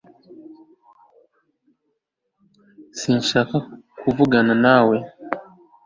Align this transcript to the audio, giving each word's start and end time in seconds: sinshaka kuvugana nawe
sinshaka 2.99 3.55
kuvugana 4.01 4.53
nawe 4.63 4.97